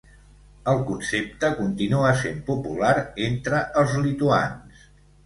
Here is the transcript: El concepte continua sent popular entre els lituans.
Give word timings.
El 0.71 0.79
concepte 0.85 1.51
continua 1.59 2.13
sent 2.21 2.39
popular 2.47 2.95
entre 3.27 3.61
els 3.83 3.95
lituans. 4.07 4.89